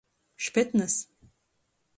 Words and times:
Špetns. 0.45 0.95